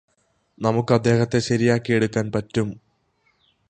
നമുക്ക് 0.57 0.93
അദ്ദേഹത്തെ 0.93 1.39
ശരിയാക്കിയെടുക്കാന് 1.39 2.33
പറ്റും 2.33 2.69